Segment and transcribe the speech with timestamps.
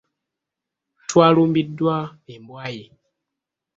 [1.09, 1.97] Twalumbiddwa
[2.33, 2.85] embwa ye.